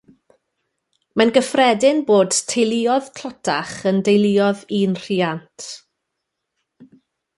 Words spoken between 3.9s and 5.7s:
yn deuluoedd un rhiant